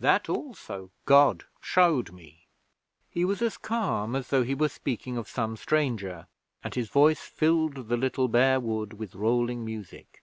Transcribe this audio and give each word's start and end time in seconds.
That 0.00 0.30
also 0.30 0.90
God 1.04 1.44
showed 1.60 2.10
me.' 2.10 2.46
He 3.10 3.26
was 3.26 3.42
as 3.42 3.58
calm 3.58 4.16
as 4.16 4.28
though 4.28 4.42
he 4.42 4.54
were 4.54 4.70
speaking 4.70 5.18
of 5.18 5.28
some 5.28 5.54
stranger, 5.54 6.28
and 6.64 6.74
his 6.74 6.88
voice 6.88 7.20
filled 7.20 7.74
the 7.88 7.96
little 7.98 8.28
bare 8.28 8.58
wood 8.58 8.94
with 8.94 9.14
rolling 9.14 9.66
music. 9.66 10.22